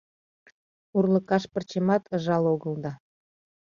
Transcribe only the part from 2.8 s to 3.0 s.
да.